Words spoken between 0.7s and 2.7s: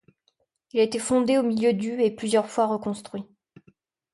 Il a été fondé au milieu du et plusieurs fois